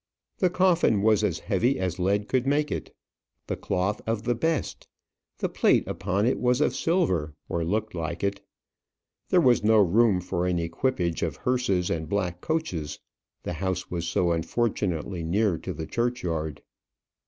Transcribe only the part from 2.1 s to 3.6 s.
could make it. The